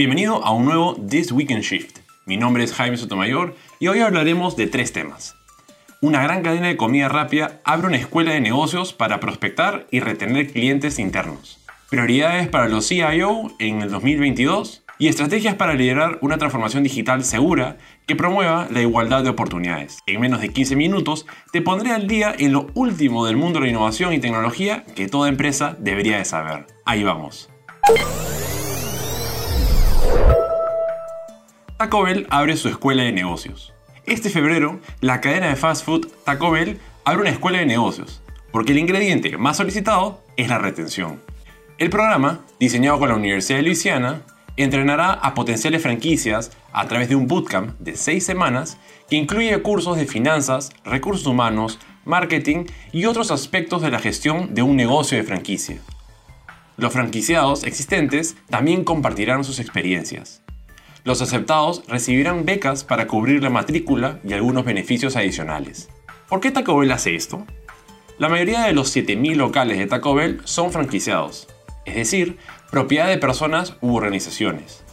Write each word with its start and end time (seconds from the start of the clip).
Bienvenido 0.00 0.42
a 0.42 0.52
un 0.52 0.64
nuevo 0.64 0.96
This 1.10 1.30
Week 1.30 1.50
in 1.50 1.60
Shift. 1.60 1.98
Mi 2.24 2.38
nombre 2.38 2.64
es 2.64 2.72
Jaime 2.72 2.96
Sotomayor 2.96 3.54
y 3.78 3.88
hoy 3.88 4.00
hablaremos 4.00 4.56
de 4.56 4.66
tres 4.66 4.94
temas. 4.94 5.36
Una 6.00 6.22
gran 6.22 6.42
cadena 6.42 6.68
de 6.68 6.78
comida 6.78 7.10
rápida 7.10 7.60
abre 7.64 7.88
una 7.88 7.98
escuela 7.98 8.32
de 8.32 8.40
negocios 8.40 8.94
para 8.94 9.20
prospectar 9.20 9.86
y 9.90 10.00
retener 10.00 10.54
clientes 10.54 10.98
internos. 10.98 11.62
Prioridades 11.90 12.48
para 12.48 12.70
los 12.70 12.88
CIO 12.88 13.52
en 13.58 13.82
el 13.82 13.90
2022 13.90 14.84
y 14.98 15.08
estrategias 15.08 15.56
para 15.56 15.74
liderar 15.74 16.16
una 16.22 16.38
transformación 16.38 16.82
digital 16.82 17.22
segura 17.22 17.76
que 18.06 18.16
promueva 18.16 18.68
la 18.70 18.80
igualdad 18.80 19.22
de 19.22 19.28
oportunidades. 19.28 19.98
En 20.06 20.22
menos 20.22 20.40
de 20.40 20.48
15 20.48 20.76
minutos 20.76 21.26
te 21.52 21.60
pondré 21.60 21.92
al 21.92 22.06
día 22.06 22.34
en 22.38 22.54
lo 22.54 22.68
último 22.72 23.26
del 23.26 23.36
mundo 23.36 23.60
de 23.60 23.66
la 23.66 23.70
innovación 23.70 24.14
y 24.14 24.18
tecnología 24.18 24.82
que 24.96 25.08
toda 25.08 25.28
empresa 25.28 25.76
debería 25.78 26.16
de 26.16 26.24
saber. 26.24 26.68
Ahí 26.86 27.02
vamos. 27.02 27.50
Taco 31.80 32.02
Bell 32.02 32.26
abre 32.28 32.58
su 32.58 32.68
escuela 32.68 33.04
de 33.04 33.10
negocios. 33.10 33.72
Este 34.04 34.28
febrero, 34.28 34.80
la 35.00 35.22
cadena 35.22 35.48
de 35.48 35.56
fast 35.56 35.86
food 35.86 36.08
Taco 36.26 36.50
Bell 36.50 36.78
abre 37.06 37.22
una 37.22 37.30
escuela 37.30 37.56
de 37.56 37.64
negocios, 37.64 38.20
porque 38.52 38.72
el 38.72 38.78
ingrediente 38.78 39.38
más 39.38 39.56
solicitado 39.56 40.22
es 40.36 40.48
la 40.48 40.58
retención. 40.58 41.22
El 41.78 41.88
programa, 41.88 42.42
diseñado 42.58 42.98
con 42.98 43.08
la 43.08 43.14
Universidad 43.14 43.60
de 43.60 43.62
Luisiana, 43.62 44.20
entrenará 44.58 45.14
a 45.14 45.32
potenciales 45.32 45.80
franquicias 45.80 46.50
a 46.70 46.86
través 46.86 47.08
de 47.08 47.16
un 47.16 47.26
bootcamp 47.26 47.78
de 47.78 47.96
6 47.96 48.26
semanas 48.26 48.76
que 49.08 49.16
incluye 49.16 49.62
cursos 49.62 49.96
de 49.96 50.04
finanzas, 50.04 50.68
recursos 50.84 51.26
humanos, 51.26 51.78
marketing 52.04 52.66
y 52.92 53.06
otros 53.06 53.30
aspectos 53.30 53.80
de 53.80 53.90
la 53.90 54.00
gestión 54.00 54.54
de 54.54 54.60
un 54.60 54.76
negocio 54.76 55.16
de 55.16 55.24
franquicia. 55.24 55.78
Los 56.76 56.92
franquiciados 56.92 57.64
existentes 57.64 58.36
también 58.50 58.84
compartirán 58.84 59.44
sus 59.44 59.58
experiencias. 59.60 60.42
Los 61.02 61.22
aceptados 61.22 61.82
recibirán 61.88 62.44
becas 62.44 62.84
para 62.84 63.06
cubrir 63.06 63.42
la 63.42 63.48
matrícula 63.48 64.20
y 64.22 64.34
algunos 64.34 64.64
beneficios 64.64 65.16
adicionales. 65.16 65.88
¿Por 66.28 66.40
qué 66.40 66.50
Taco 66.50 66.76
Bell 66.76 66.92
hace 66.92 67.14
esto? 67.14 67.46
La 68.18 68.28
mayoría 68.28 68.64
de 68.64 68.74
los 68.74 68.94
7.000 68.94 69.34
locales 69.36 69.78
de 69.78 69.86
Taco 69.86 70.14
Bell 70.14 70.42
son 70.44 70.72
franquiciados, 70.72 71.48
es 71.86 71.94
decir, 71.94 72.36
propiedad 72.70 73.08
de 73.08 73.16
personas 73.16 73.76
u 73.80 73.96
organizaciones. 73.96 74.84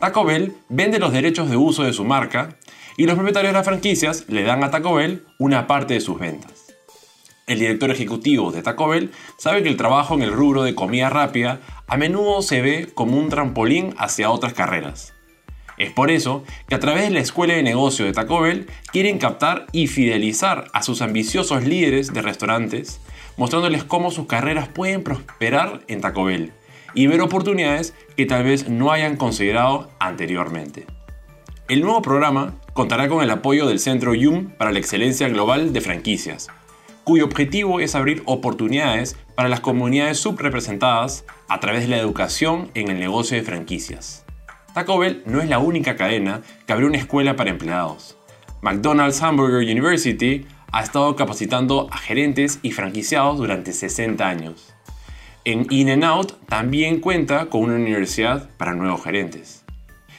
Taco 0.00 0.24
Bell 0.24 0.54
vende 0.70 0.98
los 0.98 1.12
derechos 1.12 1.50
de 1.50 1.56
uso 1.58 1.82
de 1.82 1.92
su 1.92 2.04
marca 2.04 2.56
y 2.96 3.04
los 3.04 3.16
propietarios 3.16 3.52
de 3.52 3.58
las 3.58 3.66
franquicias 3.66 4.24
le 4.28 4.42
dan 4.42 4.64
a 4.64 4.70
Taco 4.70 4.94
Bell 4.94 5.26
una 5.38 5.66
parte 5.66 5.94
de 5.94 6.00
sus 6.00 6.18
ventas. 6.18 6.74
El 7.46 7.58
director 7.58 7.90
ejecutivo 7.90 8.52
de 8.52 8.62
Taco 8.62 8.88
Bell 8.88 9.12
sabe 9.36 9.62
que 9.62 9.68
el 9.68 9.76
trabajo 9.76 10.14
en 10.14 10.22
el 10.22 10.32
rubro 10.32 10.62
de 10.62 10.74
comida 10.74 11.10
rápida 11.10 11.60
a 11.86 11.96
menudo 11.98 12.40
se 12.40 12.62
ve 12.62 12.88
como 12.94 13.18
un 13.18 13.28
trampolín 13.28 13.94
hacia 13.98 14.30
otras 14.30 14.54
carreras. 14.54 15.12
Es 15.78 15.90
por 15.90 16.10
eso 16.10 16.44
que 16.68 16.74
a 16.74 16.80
través 16.80 17.04
de 17.04 17.10
la 17.10 17.20
escuela 17.20 17.54
de 17.54 17.62
negocio 17.62 18.04
de 18.04 18.12
Taco 18.12 18.40
Bell 18.40 18.66
quieren 18.92 19.18
captar 19.18 19.66
y 19.72 19.86
fidelizar 19.88 20.68
a 20.72 20.82
sus 20.82 21.02
ambiciosos 21.02 21.64
líderes 21.64 22.12
de 22.12 22.22
restaurantes, 22.22 23.00
mostrándoles 23.36 23.84
cómo 23.84 24.10
sus 24.10 24.26
carreras 24.26 24.68
pueden 24.68 25.02
prosperar 25.02 25.82
en 25.88 26.00
Taco 26.00 26.24
Bell 26.24 26.52
y 26.94 27.06
ver 27.06 27.20
oportunidades 27.20 27.94
que 28.16 28.26
tal 28.26 28.44
vez 28.44 28.68
no 28.68 28.90
hayan 28.90 29.16
considerado 29.16 29.90
anteriormente. 29.98 30.86
El 31.68 31.82
nuevo 31.82 32.00
programa 32.00 32.54
contará 32.72 33.08
con 33.08 33.22
el 33.22 33.30
apoyo 33.30 33.66
del 33.66 33.80
Centro 33.80 34.14
YUM 34.14 34.50
para 34.56 34.72
la 34.72 34.78
Excelencia 34.78 35.28
Global 35.28 35.72
de 35.72 35.80
Franquicias, 35.80 36.48
cuyo 37.04 37.24
objetivo 37.24 37.80
es 37.80 37.94
abrir 37.94 38.22
oportunidades 38.24 39.16
para 39.34 39.48
las 39.48 39.60
comunidades 39.60 40.18
subrepresentadas 40.18 41.24
a 41.48 41.60
través 41.60 41.82
de 41.82 41.88
la 41.88 41.98
educación 41.98 42.70
en 42.74 42.88
el 42.88 42.98
negocio 42.98 43.36
de 43.36 43.42
franquicias. 43.42 44.25
Taco 44.76 44.98
Bell 44.98 45.22
no 45.24 45.40
es 45.40 45.48
la 45.48 45.58
única 45.58 45.96
cadena 45.96 46.42
que 46.66 46.72
abrió 46.74 46.86
una 46.86 46.98
escuela 46.98 47.34
para 47.34 47.48
empleados. 47.48 48.18
McDonald's 48.60 49.22
Hamburger 49.22 49.66
University 49.66 50.46
ha 50.70 50.82
estado 50.82 51.16
capacitando 51.16 51.88
a 51.90 51.96
gerentes 51.96 52.58
y 52.60 52.72
franquiciados 52.72 53.38
durante 53.38 53.72
60 53.72 54.28
años. 54.28 54.74
En 55.46 55.66
In 55.70 55.88
n 55.88 56.04
Out 56.04 56.34
también 56.46 57.00
cuenta 57.00 57.46
con 57.46 57.62
una 57.62 57.76
universidad 57.76 58.50
para 58.58 58.74
nuevos 58.74 59.02
gerentes. 59.02 59.64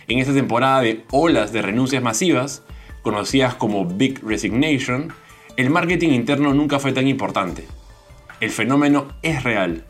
En 0.08 0.18
esta 0.18 0.34
temporada 0.34 0.82
de 0.82 1.06
olas 1.12 1.52
de 1.52 1.62
renuncias 1.62 2.02
masivas, 2.02 2.64
conocidas 3.04 3.54
como 3.54 3.86
Big 3.86 4.24
Resignation, 4.24 5.14
el 5.56 5.70
marketing 5.70 6.10
interno 6.10 6.56
nunca 6.56 6.80
fue 6.80 6.94
tan 6.94 7.08
importante. 7.08 7.68
El 8.40 8.50
fenómeno 8.50 9.10
es 9.22 9.44
real. 9.44 9.86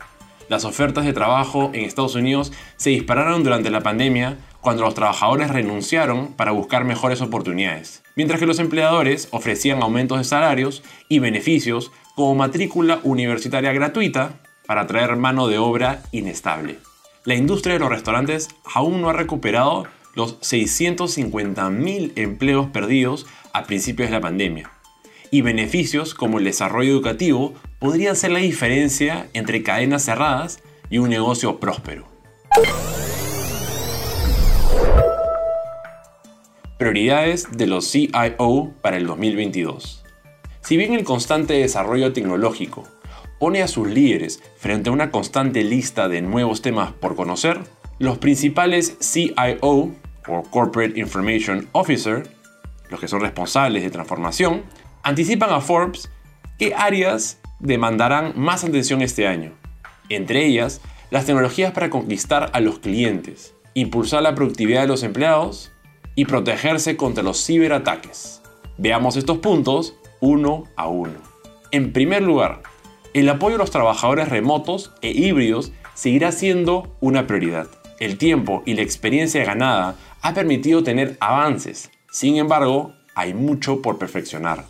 Las 0.50 0.66
ofertas 0.66 1.06
de 1.06 1.14
trabajo 1.14 1.70
en 1.72 1.86
Estados 1.86 2.16
Unidos 2.16 2.52
se 2.76 2.90
dispararon 2.90 3.44
durante 3.44 3.70
la 3.70 3.80
pandemia 3.80 4.36
cuando 4.60 4.82
los 4.82 4.94
trabajadores 4.94 5.50
renunciaron 5.50 6.34
para 6.34 6.52
buscar 6.52 6.84
mejores 6.84 7.20
oportunidades, 7.20 8.02
mientras 8.16 8.40
que 8.40 8.46
los 8.46 8.58
empleadores 8.58 9.28
ofrecían 9.30 9.82
aumentos 9.82 10.18
de 10.18 10.24
salarios 10.24 10.82
y 11.08 11.20
beneficios 11.20 11.92
como 12.14 12.34
matrícula 12.34 13.00
universitaria 13.04 13.72
gratuita 13.72 14.40
para 14.66 14.82
atraer 14.82 15.16
mano 15.16 15.48
de 15.48 15.58
obra 15.58 16.02
inestable. 16.12 16.78
La 17.24 17.34
industria 17.34 17.74
de 17.74 17.80
los 17.80 17.90
restaurantes 17.90 18.48
aún 18.74 19.00
no 19.00 19.08
ha 19.08 19.12
recuperado 19.12 19.86
los 20.14 20.40
650.000 20.40 22.12
empleos 22.16 22.66
perdidos 22.68 23.26
a 23.52 23.64
principios 23.64 24.08
de 24.08 24.16
la 24.16 24.20
pandemia. 24.20 24.70
Y 25.30 25.42
beneficios 25.42 26.14
como 26.14 26.38
el 26.38 26.44
desarrollo 26.44 26.90
educativo 26.90 27.54
podrían 27.78 28.16
ser 28.16 28.32
la 28.32 28.40
diferencia 28.40 29.28
entre 29.34 29.62
cadenas 29.62 30.04
cerradas 30.04 30.60
y 30.90 30.98
un 30.98 31.10
negocio 31.10 31.60
próspero. 31.60 32.08
Prioridades 36.78 37.48
de 37.50 37.66
los 37.66 37.90
CIO 37.90 38.72
para 38.82 38.98
el 38.98 39.06
2022. 39.08 40.04
Si 40.60 40.76
bien 40.76 40.94
el 40.94 41.02
constante 41.02 41.54
desarrollo 41.54 42.12
tecnológico 42.12 42.84
pone 43.40 43.62
a 43.62 43.66
sus 43.66 43.88
líderes 43.88 44.40
frente 44.58 44.88
a 44.88 44.92
una 44.92 45.10
constante 45.10 45.64
lista 45.64 46.08
de 46.08 46.22
nuevos 46.22 46.62
temas 46.62 46.92
por 46.92 47.16
conocer, 47.16 47.58
los 47.98 48.18
principales 48.18 48.96
CIO 49.00 49.90
o 50.28 50.42
Corporate 50.50 51.00
Information 51.00 51.66
Officer, 51.72 52.30
los 52.90 53.00
que 53.00 53.08
son 53.08 53.22
responsables 53.22 53.82
de 53.82 53.90
transformación, 53.90 54.62
anticipan 55.02 55.50
a 55.50 55.60
Forbes 55.60 56.08
qué 56.60 56.76
áreas 56.76 57.40
demandarán 57.58 58.34
más 58.36 58.62
atención 58.62 59.02
este 59.02 59.26
año. 59.26 59.50
Entre 60.10 60.46
ellas, 60.46 60.80
las 61.10 61.26
tecnologías 61.26 61.72
para 61.72 61.90
conquistar 61.90 62.50
a 62.52 62.60
los 62.60 62.78
clientes, 62.78 63.52
impulsar 63.74 64.22
la 64.22 64.36
productividad 64.36 64.82
de 64.82 64.86
los 64.86 65.02
empleados 65.02 65.72
y 66.18 66.24
protegerse 66.24 66.96
contra 66.96 67.22
los 67.22 67.46
ciberataques. 67.46 68.42
Veamos 68.76 69.14
estos 69.14 69.38
puntos 69.38 69.94
uno 70.18 70.64
a 70.74 70.88
uno. 70.88 71.14
En 71.70 71.92
primer 71.92 72.24
lugar, 72.24 72.62
el 73.14 73.28
apoyo 73.28 73.54
a 73.54 73.58
los 73.58 73.70
trabajadores 73.70 74.28
remotos 74.28 74.90
e 75.00 75.12
híbridos 75.12 75.70
seguirá 75.94 76.32
siendo 76.32 76.92
una 76.98 77.28
prioridad. 77.28 77.68
El 78.00 78.18
tiempo 78.18 78.64
y 78.66 78.74
la 78.74 78.82
experiencia 78.82 79.44
ganada 79.44 79.94
ha 80.20 80.34
permitido 80.34 80.82
tener 80.82 81.16
avances, 81.20 81.88
sin 82.10 82.36
embargo, 82.36 82.94
hay 83.14 83.32
mucho 83.32 83.80
por 83.80 83.98
perfeccionar. 83.98 84.64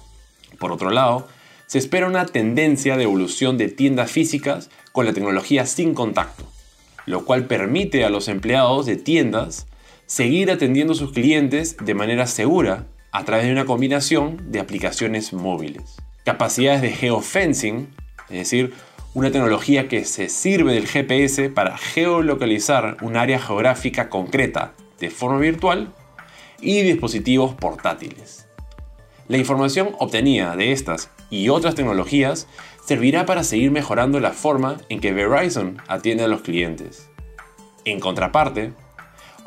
Por 0.58 0.70
otro 0.70 0.90
lado, 0.90 1.28
se 1.64 1.78
espera 1.78 2.08
una 2.08 2.26
tendencia 2.26 2.98
de 2.98 3.04
evolución 3.04 3.56
de 3.56 3.68
tiendas 3.70 4.10
físicas 4.10 4.68
con 4.92 5.06
la 5.06 5.14
tecnología 5.14 5.64
sin 5.64 5.94
contacto, 5.94 6.44
lo 7.06 7.24
cual 7.24 7.46
permite 7.46 8.04
a 8.04 8.10
los 8.10 8.28
empleados 8.28 8.84
de 8.84 8.96
tiendas 8.96 9.66
seguir 10.08 10.50
atendiendo 10.50 10.94
a 10.94 10.96
sus 10.96 11.12
clientes 11.12 11.76
de 11.84 11.94
manera 11.94 12.26
segura 12.26 12.86
a 13.12 13.24
través 13.24 13.44
de 13.46 13.52
una 13.52 13.66
combinación 13.66 14.50
de 14.50 14.58
aplicaciones 14.58 15.34
móviles. 15.34 15.96
Capacidades 16.24 16.80
de 16.80 16.90
geofencing 16.90 17.88
es 18.30 18.38
decir, 18.38 18.72
una 19.12 19.30
tecnología 19.30 19.86
que 19.86 20.04
se 20.04 20.30
sirve 20.30 20.72
del 20.72 20.86
GPS 20.86 21.50
para 21.50 21.76
geolocalizar 21.76 22.96
un 23.02 23.16
área 23.16 23.38
geográfica 23.38 24.08
concreta 24.08 24.72
de 24.98 25.10
forma 25.10 25.38
virtual 25.38 25.92
y 26.60 26.82
dispositivos 26.82 27.54
portátiles. 27.54 28.46
La 29.28 29.36
información 29.36 29.90
obtenida 29.98 30.56
de 30.56 30.72
estas 30.72 31.10
y 31.28 31.50
otras 31.50 31.74
tecnologías 31.74 32.48
servirá 32.84 33.26
para 33.26 33.44
seguir 33.44 33.70
mejorando 33.70 34.20
la 34.20 34.32
forma 34.32 34.78
en 34.88 35.00
que 35.00 35.12
Verizon 35.12 35.76
atiende 35.86 36.24
a 36.24 36.28
los 36.28 36.40
clientes. 36.40 37.10
En 37.84 38.00
contraparte, 38.00 38.72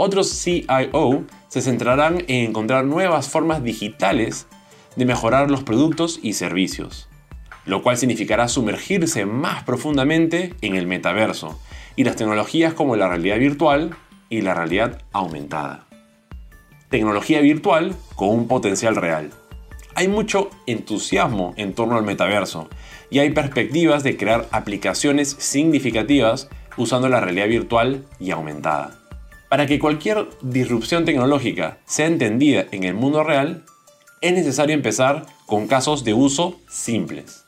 otros 0.01 0.41
CIO 0.43 1.23
se 1.47 1.61
centrarán 1.61 2.25
en 2.27 2.49
encontrar 2.49 2.85
nuevas 2.85 3.29
formas 3.29 3.63
digitales 3.63 4.47
de 4.95 5.05
mejorar 5.05 5.49
los 5.49 5.63
productos 5.63 6.19
y 6.21 6.33
servicios 6.33 7.07
lo 7.65 7.83
cual 7.83 7.97
significará 7.97 8.47
sumergirse 8.47 9.25
más 9.25 9.63
profundamente 9.63 10.53
en 10.61 10.75
el 10.75 10.87
metaverso 10.87 11.59
y 11.95 12.03
las 12.03 12.15
tecnologías 12.15 12.73
como 12.73 12.95
la 12.95 13.07
realidad 13.07 13.37
virtual 13.37 13.95
y 14.29 14.41
la 14.41 14.53
realidad 14.53 15.01
aumentada. 15.11 15.85
Tecnología 16.89 17.41
virtual 17.41 17.95
con 18.15 18.29
un 18.29 18.47
potencial 18.47 18.95
real. 18.95 19.31
Hay 19.93 20.07
mucho 20.07 20.49
entusiasmo 20.67 21.53
en 21.57 21.73
torno 21.73 21.97
al 21.97 22.03
metaverso 22.03 22.69
y 23.09 23.19
hay 23.19 23.31
perspectivas 23.31 24.03
de 24.03 24.17
crear 24.17 24.47
aplicaciones 24.51 25.35
significativas 25.37 26.49
usando 26.77 27.09
la 27.09 27.19
realidad 27.19 27.47
virtual 27.47 28.05
y 28.19 28.31
aumentada. 28.31 29.00
Para 29.51 29.65
que 29.65 29.79
cualquier 29.79 30.29
disrupción 30.41 31.03
tecnológica 31.03 31.79
sea 31.83 32.05
entendida 32.05 32.67
en 32.71 32.85
el 32.85 32.93
mundo 32.93 33.21
real, 33.21 33.65
es 34.21 34.31
necesario 34.31 34.73
empezar 34.73 35.25
con 35.45 35.67
casos 35.67 36.05
de 36.05 36.13
uso 36.13 36.57
simples. 36.69 37.43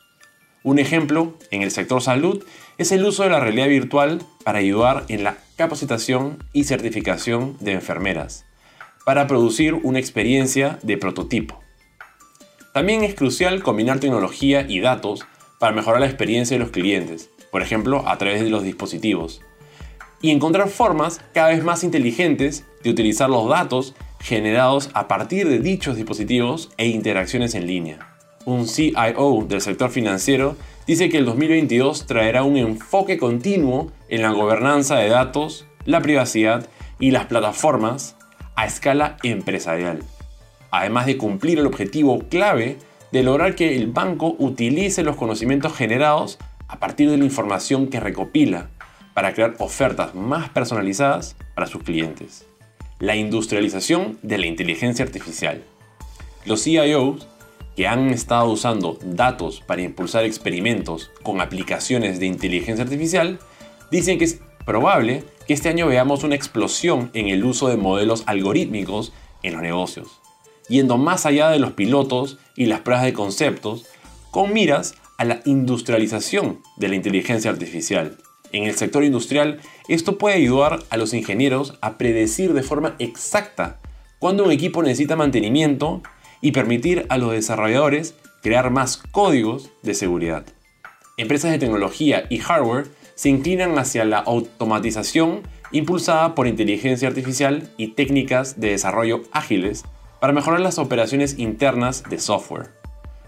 Un 0.62 0.78
ejemplo 0.78 1.38
en 1.50 1.62
el 1.62 1.70
sector 1.70 2.02
salud 2.02 2.44
es 2.76 2.92
el 2.92 3.06
uso 3.06 3.22
de 3.22 3.30
la 3.30 3.40
realidad 3.40 3.68
virtual 3.68 4.20
para 4.44 4.58
ayudar 4.58 5.06
en 5.08 5.24
la 5.24 5.38
capacitación 5.56 6.44
y 6.52 6.64
certificación 6.64 7.56
de 7.60 7.72
enfermeras, 7.72 8.44
para 9.06 9.26
producir 9.26 9.72
una 9.72 9.98
experiencia 9.98 10.78
de 10.82 10.98
prototipo. 10.98 11.58
También 12.74 13.02
es 13.02 13.14
crucial 13.14 13.62
combinar 13.62 13.98
tecnología 13.98 14.66
y 14.68 14.80
datos 14.80 15.24
para 15.58 15.72
mejorar 15.72 16.00
la 16.00 16.06
experiencia 16.08 16.58
de 16.58 16.64
los 16.64 16.70
clientes, 16.70 17.30
por 17.50 17.62
ejemplo, 17.62 18.06
a 18.06 18.18
través 18.18 18.42
de 18.42 18.50
los 18.50 18.62
dispositivos, 18.62 19.40
y 20.24 20.30
encontrar 20.30 20.70
formas 20.70 21.20
cada 21.34 21.48
vez 21.48 21.62
más 21.62 21.84
inteligentes 21.84 22.64
de 22.82 22.88
utilizar 22.88 23.28
los 23.28 23.46
datos 23.46 23.94
generados 24.20 24.88
a 24.94 25.06
partir 25.06 25.46
de 25.46 25.58
dichos 25.58 25.96
dispositivos 25.96 26.70
e 26.78 26.86
interacciones 26.86 27.54
en 27.54 27.66
línea. 27.66 28.16
Un 28.46 28.66
CIO 28.66 29.44
del 29.46 29.60
sector 29.60 29.90
financiero 29.90 30.56
dice 30.86 31.10
que 31.10 31.18
el 31.18 31.26
2022 31.26 32.06
traerá 32.06 32.42
un 32.42 32.56
enfoque 32.56 33.18
continuo 33.18 33.92
en 34.08 34.22
la 34.22 34.30
gobernanza 34.30 34.96
de 34.96 35.10
datos, 35.10 35.66
la 35.84 36.00
privacidad 36.00 36.66
y 36.98 37.10
las 37.10 37.26
plataformas 37.26 38.16
a 38.56 38.64
escala 38.64 39.18
empresarial, 39.24 40.04
además 40.70 41.04
de 41.04 41.18
cumplir 41.18 41.58
el 41.58 41.66
objetivo 41.66 42.20
clave 42.30 42.78
de 43.12 43.22
lograr 43.24 43.54
que 43.54 43.76
el 43.76 43.88
banco 43.88 44.36
utilice 44.38 45.02
los 45.02 45.16
conocimientos 45.16 45.74
generados 45.76 46.38
a 46.66 46.80
partir 46.80 47.10
de 47.10 47.18
la 47.18 47.26
información 47.26 47.88
que 47.88 48.00
recopila 48.00 48.70
para 49.14 49.32
crear 49.32 49.54
ofertas 49.58 50.14
más 50.14 50.50
personalizadas 50.50 51.36
para 51.54 51.66
sus 51.66 51.82
clientes. 51.82 52.46
La 52.98 53.16
industrialización 53.16 54.18
de 54.22 54.38
la 54.38 54.46
inteligencia 54.46 55.04
artificial. 55.04 55.62
Los 56.44 56.62
CIOs 56.64 57.26
que 57.76 57.88
han 57.88 58.10
estado 58.10 58.50
usando 58.50 58.98
datos 59.02 59.60
para 59.60 59.82
impulsar 59.82 60.24
experimentos 60.24 61.10
con 61.22 61.40
aplicaciones 61.40 62.20
de 62.20 62.26
inteligencia 62.26 62.84
artificial 62.84 63.38
dicen 63.90 64.18
que 64.18 64.24
es 64.24 64.40
probable 64.64 65.24
que 65.46 65.54
este 65.54 65.68
año 65.68 65.86
veamos 65.86 66.24
una 66.24 66.34
explosión 66.34 67.10
en 67.14 67.28
el 67.28 67.44
uso 67.44 67.68
de 67.68 67.76
modelos 67.76 68.22
algorítmicos 68.26 69.12
en 69.42 69.54
los 69.54 69.62
negocios, 69.62 70.20
yendo 70.68 70.96
más 70.96 71.26
allá 71.26 71.50
de 71.50 71.58
los 71.58 71.72
pilotos 71.72 72.38
y 72.56 72.66
las 72.66 72.80
pruebas 72.80 73.04
de 73.04 73.12
conceptos, 73.12 73.86
con 74.30 74.52
miras 74.52 74.94
a 75.18 75.24
la 75.24 75.40
industrialización 75.44 76.60
de 76.76 76.88
la 76.88 76.94
inteligencia 76.96 77.50
artificial. 77.50 78.18
En 78.54 78.66
el 78.66 78.76
sector 78.76 79.02
industrial, 79.02 79.58
esto 79.88 80.16
puede 80.16 80.36
ayudar 80.36 80.78
a 80.88 80.96
los 80.96 81.12
ingenieros 81.12 81.76
a 81.80 81.98
predecir 81.98 82.52
de 82.52 82.62
forma 82.62 82.94
exacta 83.00 83.80
cuándo 84.20 84.44
un 84.44 84.52
equipo 84.52 84.80
necesita 84.80 85.16
mantenimiento 85.16 86.02
y 86.40 86.52
permitir 86.52 87.04
a 87.08 87.18
los 87.18 87.32
desarrolladores 87.32 88.14
crear 88.44 88.70
más 88.70 88.98
códigos 89.10 89.70
de 89.82 89.94
seguridad. 89.94 90.46
Empresas 91.16 91.50
de 91.50 91.58
tecnología 91.58 92.26
y 92.30 92.38
hardware 92.38 92.86
se 93.16 93.28
inclinan 93.28 93.76
hacia 93.76 94.04
la 94.04 94.18
automatización 94.18 95.42
impulsada 95.72 96.36
por 96.36 96.46
inteligencia 96.46 97.08
artificial 97.08 97.68
y 97.76 97.88
técnicas 97.88 98.60
de 98.60 98.70
desarrollo 98.70 99.22
ágiles 99.32 99.82
para 100.20 100.32
mejorar 100.32 100.60
las 100.60 100.78
operaciones 100.78 101.40
internas 101.40 102.04
de 102.08 102.20
software. 102.20 102.70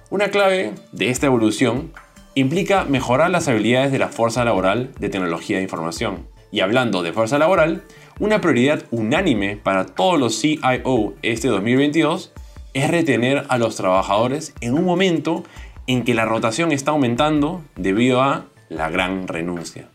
Una 0.08 0.28
clave 0.28 0.75
de 0.93 1.11
esta 1.11 1.26
evolución 1.26 1.90
implica 2.37 2.85
mejorar 2.85 3.31
las 3.31 3.49
habilidades 3.49 3.91
de 3.91 3.99
la 3.99 4.09
fuerza 4.09 4.44
laboral 4.44 4.93
de 5.00 5.09
tecnología 5.09 5.56
de 5.56 5.62
información. 5.62 6.29
Y 6.53 6.61
hablando 6.61 7.03
de 7.03 7.15
fuerza 7.15 7.38
laboral, 7.38 7.83
una 8.21 8.43
prioridad 8.43 8.85
unánime 8.91 9.56
para 9.56 9.87
todos 9.87 10.21
los 10.21 10.38
CIO 10.38 11.15
este 11.23 11.49
2022 11.49 12.33
es 12.75 12.91
retener 12.91 13.47
a 13.49 13.56
los 13.56 13.77
trabajadores 13.77 14.53
en 14.61 14.75
un 14.75 14.85
momento 14.85 15.44
en 15.87 16.05
que 16.05 16.12
la 16.12 16.27
rotación 16.27 16.73
está 16.73 16.91
aumentando 16.91 17.65
debido 17.75 18.21
a 18.23 18.44
la 18.69 18.91
gran 18.91 19.29
renuncia. 19.29 19.88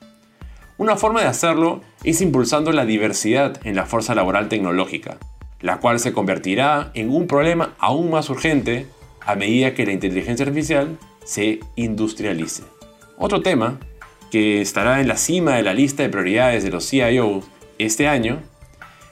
Una 0.80 0.96
forma 0.96 1.22
de 1.22 1.28
hacerlo 1.28 1.82
es 2.04 2.22
impulsando 2.22 2.72
la 2.72 2.86
diversidad 2.86 3.60
en 3.66 3.76
la 3.76 3.86
fuerza 3.86 4.16
laboral 4.16 4.50
tecnológica, 4.50 5.20
la 5.60 5.78
cual 5.78 6.00
se 6.00 6.12
convertirá 6.12 6.90
en 6.96 7.12
un 7.12 7.28
problema 7.28 7.76
aún 7.78 8.10
más 8.10 8.32
urgente 8.32 8.88
a 9.24 9.36
medida 9.36 9.76
que 9.76 9.86
la 9.86 9.92
inteligencia 9.92 10.44
artificial 10.44 10.98
se 11.24 11.60
industrialice. 11.76 12.64
Otro 13.18 13.42
tema 13.42 13.80
que 14.32 14.62
estará 14.62 15.02
en 15.02 15.08
la 15.08 15.18
cima 15.18 15.56
de 15.56 15.64
la 15.64 15.74
lista 15.74 16.04
de 16.04 16.10
prioridades 16.10 16.64
de 16.64 16.72
los 16.72 16.90
CIO 16.90 17.44
este 17.78 18.08
año 18.08 18.42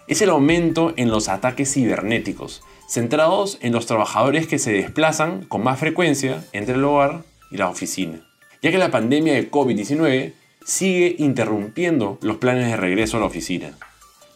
es 0.07 0.21
el 0.21 0.29
aumento 0.29 0.93
en 0.97 1.09
los 1.09 1.29
ataques 1.29 1.73
cibernéticos, 1.73 2.63
centrados 2.87 3.57
en 3.61 3.73
los 3.73 3.85
trabajadores 3.85 4.47
que 4.47 4.59
se 4.59 4.71
desplazan 4.71 5.43
con 5.43 5.63
más 5.63 5.79
frecuencia 5.79 6.43
entre 6.53 6.75
el 6.75 6.83
hogar 6.83 7.23
y 7.51 7.57
la 7.57 7.69
oficina 7.69 8.25
ya 8.61 8.71
que 8.71 8.77
la 8.77 8.91
pandemia 8.91 9.33
de 9.33 9.49
COVID-19 9.49 10.33
sigue 10.63 11.15
interrumpiendo 11.17 12.17
los 12.21 12.37
planes 12.37 12.67
de 12.67 12.77
regreso 12.77 13.17
a 13.17 13.19
la 13.21 13.25
oficina. 13.25 13.71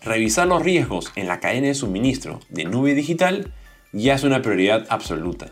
Revisar 0.02 0.48
los 0.48 0.62
riesgos 0.62 1.12
en 1.16 1.28
la 1.28 1.40
cadena 1.40 1.68
de 1.68 1.76
suministro 1.76 2.40
de 2.50 2.66
nube 2.66 2.94
digital 2.94 3.54
ya 3.92 4.16
es 4.16 4.24
una 4.24 4.42
prioridad 4.42 4.86
absoluta. 4.90 5.52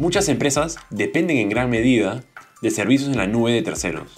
Muchas 0.00 0.28
empresas 0.28 0.76
dependen 0.90 1.36
en 1.36 1.48
gran 1.48 1.70
medida 1.70 2.24
de 2.62 2.70
servicios 2.72 3.10
en 3.10 3.16
la 3.16 3.28
nube 3.28 3.52
de 3.52 3.62
terceros, 3.62 4.08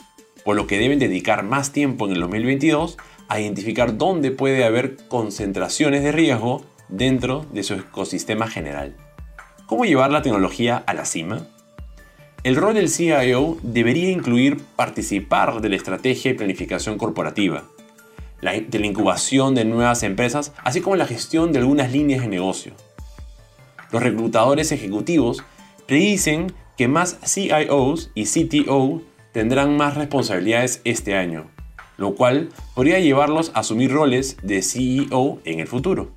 por 0.43 0.57
lo 0.57 0.67
que 0.67 0.79
deben 0.79 0.99
dedicar 0.99 1.43
más 1.43 1.71
tiempo 1.71 2.07
en 2.07 2.13
el 2.13 2.21
2022 2.21 2.97
a 3.29 3.41
identificar 3.41 3.99
dónde 3.99 4.31
puede 4.31 4.65
haber 4.65 4.97
concentraciones 5.09 6.03
de 6.03 6.13
riesgo 6.13 6.65
dentro 6.89 7.45
de 7.53 7.63
su 7.63 7.75
ecosistema 7.75 8.49
general. 8.49 8.97
¿Cómo 9.67 9.85
llevar 9.85 10.11
la 10.11 10.23
tecnología 10.23 10.83
a 10.87 10.95
la 10.95 11.05
cima? 11.05 11.47
El 12.43 12.57
rol 12.57 12.73
del 12.73 12.89
CIO 12.89 13.59
debería 13.63 14.11
incluir 14.11 14.57
participar 14.77 15.61
de 15.61 15.69
la 15.69 15.77
estrategia 15.77 16.31
y 16.31 16.35
planificación 16.35 16.97
corporativa, 16.97 17.65
de 18.41 18.79
la 18.79 18.87
incubación 18.87 19.55
de 19.55 19.67
nuevas 19.67 20.05
empresas, 20.05 20.55
así 20.65 20.81
como 20.81 20.97
la 20.97 21.07
gestión 21.07 21.53
de 21.53 21.59
algunas 21.59 21.93
líneas 21.93 22.23
de 22.23 22.29
negocio. 22.29 22.73
Los 23.93 24.03
reclutadores 24.03 24.73
ejecutivos 24.73 25.45
predicen 25.87 26.53
que 26.77 26.89
más 26.89 27.19
CIOs 27.25 28.11
y 28.15 28.25
CTO 28.25 29.03
tendrán 29.33 29.77
más 29.77 29.97
responsabilidades 29.97 30.81
este 30.85 31.17
año, 31.17 31.51
lo 31.97 32.15
cual 32.15 32.51
podría 32.75 33.01
llevarlos 33.01 33.51
a 33.55 33.61
asumir 33.61 33.93
roles 33.93 34.37
de 34.43 34.63
CEO 34.63 35.41
en 35.45 35.61
el 35.61 35.67
futuro. 35.67 36.11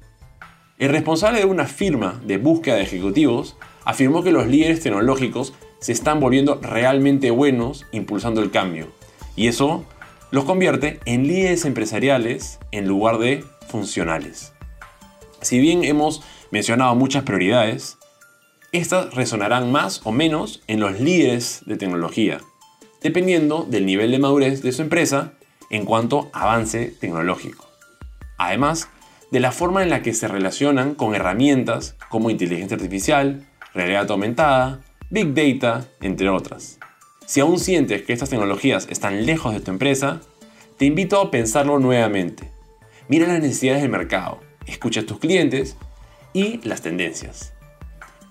El 0.78 0.90
responsable 0.90 1.40
de 1.40 1.46
una 1.46 1.66
firma 1.66 2.22
de 2.26 2.38
búsqueda 2.38 2.76
de 2.76 2.84
ejecutivos 2.84 3.58
afirmó 3.84 4.24
que 4.24 4.32
los 4.32 4.48
líderes 4.48 4.82
tecnológicos 4.82 5.54
se 5.80 5.92
están 5.92 6.20
volviendo 6.20 6.60
realmente 6.62 7.32
buenos 7.32 7.86
impulsando 7.92 8.42
el 8.42 8.52
cambio. 8.52 8.88
Y 9.36 9.48
eso 9.48 9.86
los 10.32 10.46
convierte 10.46 11.00
en 11.06 11.28
líderes 11.28 11.66
empresariales 11.66 12.60
en 12.72 12.88
lugar 12.88 13.18
de 13.18 13.44
funcionales. 13.68 14.54
Si 15.42 15.60
bien 15.60 15.84
hemos 15.84 16.22
mencionado 16.52 16.96
muchas 16.96 17.24
prioridades, 17.24 17.98
estas 18.72 19.14
resonarán 19.14 19.72
más 19.72 20.02
o 20.04 20.12
menos 20.12 20.62
en 20.68 20.80
los 20.80 21.00
líderes 21.00 21.62
de 21.66 21.78
tecnología, 21.78 22.40
dependiendo 23.02 23.66
del 23.68 23.86
nivel 23.86 24.12
de 24.12 24.20
madurez 24.20 24.62
de 24.62 24.72
su 24.72 24.82
empresa 24.82 25.34
en 25.70 25.86
cuanto 25.86 26.30
avance 26.34 26.94
tecnológico. 27.00 27.68
Además, 28.38 28.90
de 29.32 29.40
la 29.40 29.52
forma 29.52 29.84
en 29.84 29.90
la 29.90 30.02
que 30.02 30.14
se 30.14 30.28
relacionan 30.28 30.96
con 30.96 31.16
herramientas 31.16 31.96
como 32.10 32.30
inteligencia 32.30 32.76
artificial, 32.76 33.48
realidad 33.74 34.10
aumentada, 34.10 34.82
Big 35.10 35.34
Data, 35.34 35.88
entre 36.02 36.30
otras. 36.30 36.80
Si 37.26 37.40
aún 37.40 37.60
sientes 37.60 38.04
que 38.04 38.14
estas 38.14 38.30
tecnologías 38.30 38.88
están 38.90 39.26
lejos 39.26 39.54
de 39.54 39.60
tu 39.60 39.72
empresa, 39.72 40.22
te 40.78 40.86
invito 40.86 41.20
a 41.20 41.32
pensarlo 41.32 41.80
nuevamente. 41.80 42.52
Mira 43.08 43.28
las 43.28 43.42
necesidades 43.42 43.82
del 43.82 43.92
mercado, 43.92 44.40
escucha 44.66 45.02
a 45.02 45.06
tus 45.06 45.20
clientes 45.20 45.76
y 46.34 46.60
las 46.68 46.82
tendencias. 46.82 47.54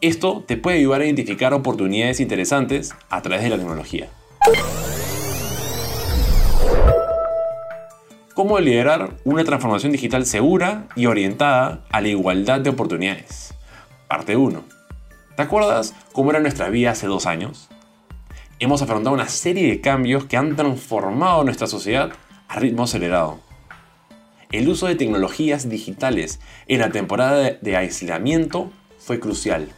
Esto 0.01 0.45
te 0.47 0.57
puede 0.57 0.79
ayudar 0.79 1.01
a 1.01 1.07
identificar 1.07 1.53
oportunidades 1.53 2.21
interesantes 2.21 2.95
a 3.11 3.21
través 3.21 3.43
de 3.43 3.51
la 3.51 3.57
tecnología. 3.57 4.09
¿Cómo 8.33 8.61
liderar 8.61 9.17
una 9.25 9.43
transformación 9.43 9.91
digital 9.91 10.25
segura 10.25 10.87
y 10.95 11.07
orientada 11.07 11.85
a 11.91 12.01
la 12.01 12.07
igualdad 12.07 12.61
de 12.61 12.71
oportunidades? 12.71 13.55
Parte 14.07 14.37
1 14.37 14.63
¿Te 15.35 15.43
acuerdas 15.43 15.97
cómo 16.13 16.31
era 16.31 16.39
nuestra 16.39 16.69
vida 16.69 16.93
hace 16.93 17.09
dos 17.09 17.27
años? 17.27 17.69
Hemos 18.61 18.83
afrontado 18.83 19.17
una 19.17 19.27
serie 19.27 19.69
de 19.69 19.81
cambios 19.81 20.27
que 20.27 20.37
han 20.37 20.55
transformado 20.55 21.43
nuestra 21.43 21.67
sociedad 21.67 22.13
a 22.47 22.61
ritmo 22.61 22.85
acelerado. 22.85 23.41
El 24.53 24.69
uso 24.69 24.87
de 24.87 24.95
tecnologías 24.95 25.69
digitales 25.69 26.39
en 26.69 26.79
la 26.79 26.91
temporada 26.91 27.51
de 27.61 27.77
aislamiento 27.77 28.71
fue 28.99 29.19
crucial, 29.19 29.69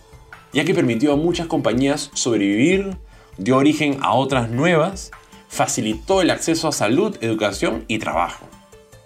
ya 0.53 0.65
que 0.65 0.75
permitió 0.75 1.13
a 1.13 1.17
muchas 1.17 1.47
compañías 1.47 2.11
sobrevivir, 2.15 2.97
dio 3.39 3.57
origen 3.57 3.99
a 4.03 4.15
otras 4.15 4.51
nuevas, 4.51 5.11
facilitó 5.49 6.23
el 6.23 6.31
acceso 6.31 6.69
a 6.69 6.73
salud, 6.73 7.17
educación 7.21 7.85
y 7.89 7.99
trabajo. 7.99 8.47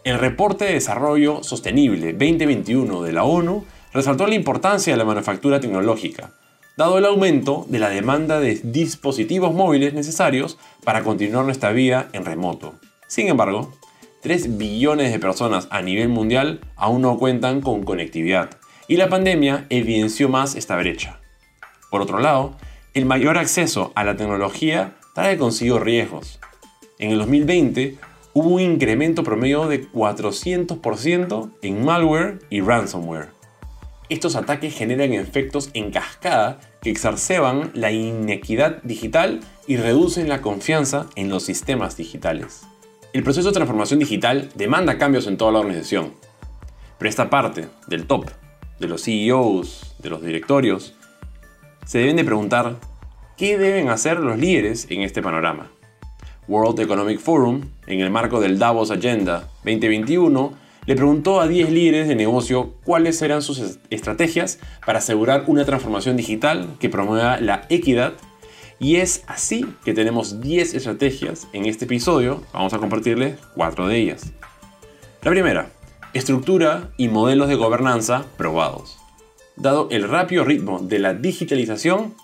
El 0.05 0.19
reporte 0.19 0.67
de 0.67 0.75
Desarrollo 0.75 1.43
Sostenible 1.43 2.13
2021 2.13 3.03
de 3.03 3.13
la 3.13 3.25
ONU 3.25 3.65
resaltó 3.93 4.27
la 4.27 4.35
importancia 4.35 4.93
de 4.93 4.99
la 4.99 5.05
manufactura 5.05 5.61
tecnológica, 5.61 6.35
dado 6.77 6.99
el 6.99 7.07
aumento 7.07 7.65
de 7.69 7.79
la 7.79 7.89
demanda 7.89 8.41
de 8.41 8.57
dispositivos 8.57 9.55
móviles 9.55 9.95
necesarios 9.95 10.59
para 10.85 11.05
continuar 11.05 11.45
nuestra 11.45 11.73
vida 11.73 12.09
en 12.13 12.25
remoto. 12.25 12.75
Sin 13.07 13.29
embargo, 13.29 13.73
3 14.23 14.59
billones 14.59 15.13
de 15.13 15.19
personas 15.19 15.69
a 15.71 15.81
nivel 15.81 16.09
mundial 16.09 16.61
aún 16.77 17.03
no 17.03 17.19
cuentan 17.19 17.61
con 17.61 17.85
conectividad, 17.85 18.51
y 18.89 18.97
la 18.97 19.09
pandemia 19.09 19.67
evidenció 19.71 20.29
más 20.29 20.57
esta 20.57 20.77
brecha. 20.77 21.21
Por 21.95 22.03
otro 22.03 22.19
lado, 22.19 22.57
el 22.93 23.05
mayor 23.05 23.39
acceso 23.39 23.93
a 23.95 24.03
la 24.03 24.17
tecnología 24.17 24.97
trae 25.15 25.39
consigo 25.39 25.79
riesgos. 25.79 26.41
En 26.99 27.13
el 27.13 27.19
2020 27.19 27.99
hubo 28.33 28.49
un 28.49 28.61
incremento 28.63 29.23
promedio 29.23 29.69
de 29.69 29.89
400% 29.89 31.53
en 31.63 31.85
malware 31.85 32.41
y 32.51 32.63
ransomware. 32.63 33.29
Estos 34.09 34.35
ataques 34.35 34.75
generan 34.75 35.13
efectos 35.13 35.71
en 35.73 35.93
cascada 35.93 36.59
que 36.83 36.91
exacerban 36.91 37.71
la 37.75 37.93
inequidad 37.93 38.83
digital 38.83 39.39
y 39.69 39.77
reducen 39.77 40.29
la 40.29 40.43
confianza 40.43 41.07
en 41.15 41.29
los 41.29 41.45
sistemas 41.45 41.97
digitales. 41.97 42.63
El 43.13 43.23
proceso 43.23 43.51
de 43.51 43.55
transformación 43.55 44.01
digital 44.01 44.49
demanda 44.57 44.99
cambios 44.99 45.29
en 45.29 45.37
toda 45.37 45.53
la 45.53 45.61
organización, 45.61 46.15
pero 46.99 47.09
esta 47.09 47.31
parte 47.31 47.69
del 47.87 48.09
top, 48.09 48.29
de 48.81 48.89
los 48.89 49.05
CEOs, 49.05 49.95
de 50.01 50.11
los 50.11 50.23
directorios, 50.23 50.97
se 51.85 51.99
deben 51.99 52.17
de 52.17 52.25
preguntar 52.25 52.76
qué 53.37 53.59
deben 53.59 53.88
hacer 53.88 54.21
los 54.21 54.38
líderes 54.38 54.87
en 54.91 55.03
este 55.03 55.23
panorama. 55.23 55.71
World 56.49 56.81
Economic 56.81 57.21
Forum, 57.21 57.62
en 57.87 58.00
el 58.00 58.11
marco 58.11 58.41
del 58.41 58.59
Davos 58.59 58.91
Agenda 58.91 59.49
2021, 59.64 60.53
le 60.87 60.97
preguntó 60.97 61.41
a 61.41 61.49
10 61.49 61.71
líderes 61.71 62.09
de 62.09 62.14
negocio 62.14 62.75
cuáles 62.85 63.23
eran 63.23 63.41
sus 63.41 63.79
estrategias 63.88 64.59
para 64.85 64.99
asegurar 64.99 65.45
una 65.47 65.64
transformación 65.64 66.17
digital 66.17 66.76
que 66.79 66.91
promueva 66.91 67.41
la 67.41 67.67
equidad. 67.71 68.12
Y 68.79 68.97
es 68.97 69.25
así 69.26 69.64
que 69.85 69.95
tenemos 69.95 70.43
10 70.43 70.75
estrategias 70.75 71.49
en 71.55 71.64
este 71.64 71.87
episodio. 71.87 72.43
Vamos 72.53 72.75
a 72.75 72.79
compartirles 72.79 73.38
4 73.55 73.88
de 73.88 73.97
ellas. 73.97 74.33
La 75.23 75.31
primera, 75.31 75.71
estructura 76.12 76.91
y 76.99 77.09
modelos 77.09 77.49
de 77.49 77.55
gobernanza 77.55 78.26
probados. 78.37 79.03
Dado 79.56 79.88
el 79.92 80.08
rápido 80.08 80.44
ritmo 80.44 80.80
de 80.80 80.99
la 80.99 81.14
digitalización, 81.14 82.14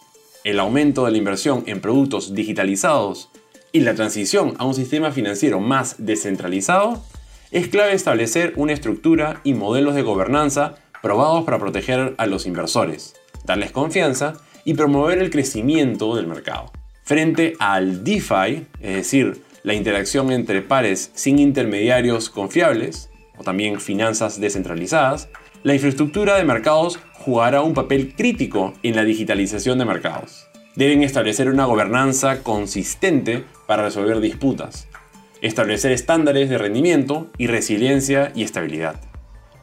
el 0.42 0.58
aumento 0.58 1.04
de 1.04 1.12
la 1.12 1.18
inversión 1.18 1.62
en 1.66 1.80
productos 1.80 2.34
digitalizados 2.34 3.28
y 3.70 3.80
la 3.80 3.94
transición 3.94 4.54
a 4.58 4.64
un 4.64 4.74
sistema 4.74 5.12
financiero 5.12 5.60
más 5.60 5.94
descentralizado, 5.98 7.04
es 7.52 7.68
clave 7.68 7.92
establecer 7.92 8.52
una 8.56 8.72
estructura 8.72 9.40
y 9.44 9.54
modelos 9.54 9.94
de 9.94 10.02
gobernanza 10.02 10.74
probados 11.02 11.44
para 11.44 11.58
proteger 11.58 12.14
a 12.18 12.26
los 12.26 12.46
inversores, 12.46 13.14
darles 13.44 13.70
confianza 13.70 14.34
y 14.64 14.74
promover 14.74 15.18
el 15.18 15.30
crecimiento 15.30 16.16
del 16.16 16.26
mercado. 16.26 16.72
Frente 17.04 17.54
al 17.60 18.02
DeFi, 18.02 18.66
es 18.80 18.96
decir, 18.96 19.42
la 19.62 19.74
interacción 19.74 20.32
entre 20.32 20.62
pares 20.62 21.12
sin 21.14 21.38
intermediarios 21.38 22.28
confiables, 22.28 23.08
o 23.38 23.44
también 23.44 23.80
finanzas 23.80 24.40
descentralizadas, 24.40 25.28
la 25.62 25.74
infraestructura 25.74 26.36
de 26.36 26.44
mercados 26.44 26.98
jugará 27.12 27.60
un 27.60 27.74
papel 27.74 28.14
crítico 28.16 28.72
en 28.82 28.96
la 28.96 29.04
digitalización 29.04 29.78
de 29.78 29.84
mercados. 29.84 30.46
Deben 30.74 31.02
establecer 31.02 31.50
una 31.50 31.66
gobernanza 31.66 32.42
consistente 32.42 33.44
para 33.66 33.82
resolver 33.82 34.20
disputas, 34.20 34.88
establecer 35.42 35.92
estándares 35.92 36.48
de 36.48 36.56
rendimiento 36.56 37.28
y 37.36 37.46
resiliencia 37.46 38.32
y 38.34 38.42
estabilidad. 38.42 39.00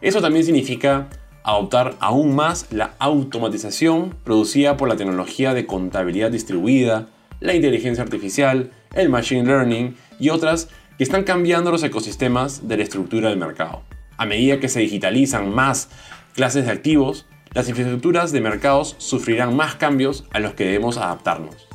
Eso 0.02 0.22
también 0.22 0.46
significa 0.46 1.08
adoptar 1.44 1.96
aún 2.00 2.36
más 2.36 2.68
la 2.72 2.94
automatización 3.00 4.14
producida 4.24 4.78
por 4.78 4.90
la 4.90 4.98
tecnología 4.98 5.56
de 5.56 5.66
contabilidad 5.66 6.30
distribuida, 6.30 7.08
la 7.40 7.56
inteligencia 7.56 8.04
artificial, 8.04 8.72
el 8.94 9.10
machine 9.10 9.46
learning 9.46 9.96
y 10.20 10.30
otras 10.30 10.70
que 10.98 11.04
están 11.04 11.24
cambiando 11.24 11.72
los 11.72 11.84
ecosistemas 11.84 12.68
de 12.68 12.78
la 12.78 12.84
estructura 12.84 13.30
del 13.30 13.40
mercado. 13.40 13.82
A 14.18 14.26
medida 14.26 14.60
que 14.60 14.70
se 14.70 14.80
digitalizan 14.80 15.54
más 15.54 15.90
clases 16.34 16.66
de 16.66 16.72
activos, 16.72 17.26
las 17.54 17.70
infraestructuras 17.70 18.32
de 18.32 18.42
mercados 18.42 18.96
sufrirán 18.98 19.56
más 19.56 19.76
cambios 19.76 20.26
a 20.32 20.40
los 20.40 20.54
que 20.54 20.66
debemos 20.66 20.98
adaptarnos. 20.98 21.68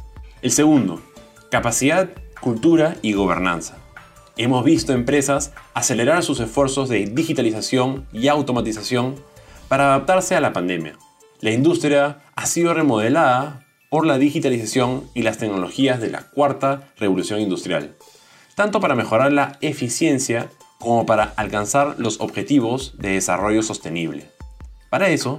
El 0.43 0.51
segundo, 0.51 1.01
capacidad, 1.51 2.11
cultura 2.41 2.97
y 3.03 3.13
gobernanza. 3.13 3.79
Hemos 4.37 4.65
visto 4.65 4.93
empresas 4.93 5.53
acelerar 5.75 6.23
sus 6.23 6.41
esfuerzos 6.41 6.89
de 6.89 7.07
digitalización 7.07 8.07
y 8.13 8.29
automatización 8.29 9.17
para 9.69 9.85
adaptarse 9.85 10.35
a 10.35 10.41
la 10.41 10.53
pandemia. 10.53 10.97
La 11.41 11.51
industria 11.51 12.19
ha 12.35 12.47
sido 12.47 12.75
remodelada 12.75 13.67
por 13.91 14.07
la 14.07 14.19
digitalización 14.19 15.05
y 15.15 15.23
las 15.23 15.39
tecnologías 15.39 16.01
de 16.01 16.11
la 16.11 16.23
cuarta 16.23 16.89
revolución 16.97 17.41
industrial, 17.41 17.95
tanto 18.55 18.81
para 18.81 18.95
mejorar 18.95 19.33
la 19.33 19.59
eficiencia 19.61 20.49
como 20.83 21.07
para 21.07 21.33
alcanzar 21.37 21.95
los 21.99 22.21
objetivos 22.21 22.95
de 22.99 23.13
desarrollo 23.13 23.63
sostenible. 23.63 24.31
Para 24.91 25.09
eso, 25.09 25.39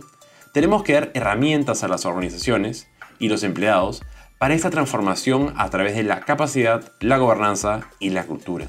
tenemos 0.53 0.83
que 0.83 0.93
dar 0.93 1.11
herramientas 1.13 1.83
a 1.83 1.87
las 1.87 2.05
organizaciones 2.05 2.87
y 3.19 3.27
los 3.27 3.43
empleados 3.43 4.03
para 4.37 4.53
esta 4.53 4.69
transformación 4.69 5.53
a 5.57 5.69
través 5.69 5.95
de 5.95 6.03
la 6.03 6.21
capacidad, 6.21 6.91
la 6.99 7.17
gobernanza 7.17 7.81
y 7.99 8.09
la 8.09 8.25
cultura. 8.25 8.67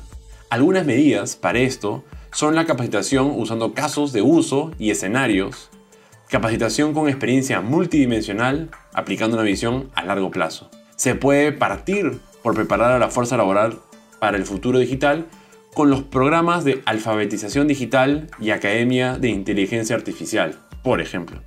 Algunas 0.50 0.87
medidas 0.87 1.37
para 1.37 1.59
esto 1.59 2.04
son 2.33 2.54
la 2.54 2.64
capacitación 2.64 3.33
usando 3.35 3.75
casos 3.75 4.12
de 4.12 4.23
uso 4.23 4.73
y 4.78 4.90
escenarios, 4.90 5.71
capacitación 6.28 6.95
con 6.95 7.09
experiencia 7.09 7.61
multidimensional 7.61 8.71
aplicando 8.93 9.37
una 9.37 9.45
visión 9.45 9.90
a 9.95 10.04
largo 10.04 10.31
plazo. 10.31 10.71
Se 10.97 11.14
puede 11.14 11.52
partir 11.52 12.21
por 12.43 12.54
preparar 12.54 12.93
a 12.93 12.99
la 12.99 13.11
fuerza 13.11 13.37
laboral 13.37 13.78
para 14.19 14.37
el 14.37 14.45
futuro 14.45 14.78
digital 14.78 15.26
con 15.75 15.90
los 15.90 16.02
programas 16.02 16.64
de 16.64 16.83
alfabetización 16.87 17.66
digital 17.66 18.28
y 18.40 18.50
academia 18.50 19.19
de 19.19 19.28
inteligencia 19.28 19.97
artificial, 19.97 20.57
por 20.83 21.00
ejemplo. 21.00 21.43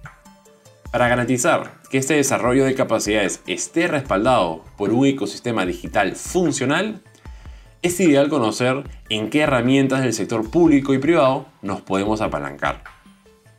Para 0.92 1.08
garantizar 1.08 1.82
que 1.90 1.98
este 1.98 2.16
desarrollo 2.16 2.66
de 2.66 2.76
capacidades 2.76 3.42
esté 3.48 3.88
respaldado 3.88 4.64
por 4.78 4.92
un 4.92 5.06
ecosistema 5.06 5.66
digital 5.66 6.16
funcional, 6.16 7.02
es 7.82 8.00
ideal 8.00 8.30
conocer 8.30 8.84
en 9.10 9.30
qué 9.30 9.42
herramientas 9.42 10.02
del 10.02 10.14
sector 10.14 10.50
público 10.50 10.94
y 10.94 10.98
privado 10.98 11.46
nos 11.62 11.82
podemos 11.82 12.22
apalancar. 12.22 12.84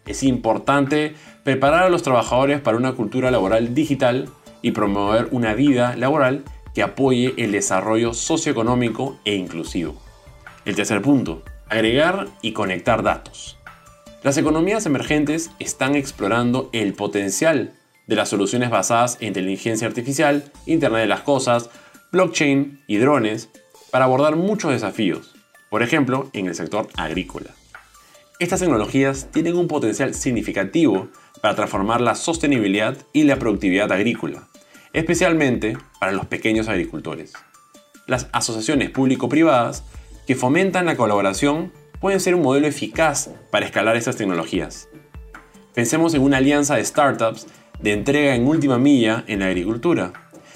Es 0.07 0.23
importante 0.23 1.15
preparar 1.45 1.85
a 1.85 1.91
los 1.91 2.03
trabajadores 2.03 2.61
para 2.61 2.77
una 2.77 2.93
cultura 2.93 3.31
laboral 3.31 3.75
digital 3.75 4.29
y 4.61 4.73
promover 4.73 5.29
una 5.31 5.55
vida 5.55 5.97
laboral 5.97 6.45
que 6.75 6.83
apoye 6.83 7.35
el 7.39 7.53
desarrollo 7.53 8.13
socioeconómico 8.13 9.19
e 9.25 9.35
inclusivo. 9.35 10.08
El 10.69 10.77
tercer 10.77 11.01
punto, 11.01 11.43
agregar 11.71 12.29
y 12.43 12.53
conectar 12.53 13.03
datos. 13.03 13.57
Las 14.23 14.37
economías 14.37 14.85
emergentes 14.85 15.51
están 15.59 15.95
explorando 15.95 16.69
el 16.75 16.93
potencial 16.93 17.73
de 18.07 18.17
las 18.17 18.29
soluciones 18.29 18.69
basadas 18.69 19.17
en 19.21 19.29
inteligencia 19.29 19.89
artificial, 19.89 20.53
Internet 20.67 21.01
de 21.01 21.07
las 21.07 21.23
Cosas, 21.23 21.71
blockchain 22.13 22.83
y 22.87 22.99
drones 22.99 23.49
para 23.91 24.05
abordar 24.05 24.37
muchos 24.37 24.71
desafíos, 24.71 25.35
por 25.71 25.83
ejemplo, 25.83 26.29
en 26.35 26.49
el 26.49 26.55
sector 26.55 26.87
agrícola. 26.99 27.49
Estas 28.39 28.61
tecnologías 28.61 29.29
tienen 29.33 29.57
un 29.57 29.69
potencial 29.69 30.13
significativo 30.13 31.09
para 31.41 31.55
transformar 31.55 32.03
la 32.03 32.15
sostenibilidad 32.15 32.95
y 33.15 33.23
la 33.23 33.39
productividad 33.39 33.91
agrícola, 33.91 34.49
especialmente 34.93 35.79
para 35.99 36.13
los 36.13 36.27
pequeños 36.27 36.69
agricultores. 36.69 37.33
Las 38.07 38.29
asociaciones 38.33 38.91
público-privadas 38.91 39.83
que 40.29 40.35
fomentan 40.35 40.85
la 40.85 40.99
colaboración 40.99 41.73
pueden 42.01 42.21
ser 42.21 42.35
un 42.35 42.43
modelo 42.43 42.67
eficaz 42.67 43.31
para 43.51 43.65
escalar 43.65 43.97
estas 43.97 44.17
tecnologías. 44.17 44.91
Pensemos 45.73 46.13
en 46.13 46.21
una 46.21 46.37
alianza 46.37 46.77
de 46.77 46.85
startups 46.85 47.47
de 47.81 47.95
entrega 47.95 48.35
en 48.35 48.47
última 48.47 48.77
milla 48.77 49.25
en 49.27 49.41
la 49.41 49.47
agricultura 49.47 50.13